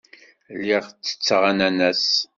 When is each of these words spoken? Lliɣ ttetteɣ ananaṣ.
Lliɣ 0.57 0.83
ttetteɣ 0.89 1.41
ananaṣ. 1.51 2.05